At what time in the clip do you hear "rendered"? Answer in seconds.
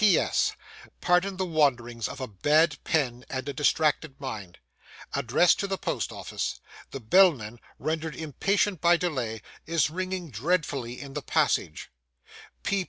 7.77-8.15